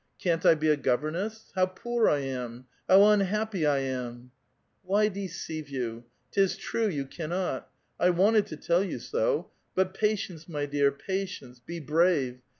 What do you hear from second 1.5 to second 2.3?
How poor I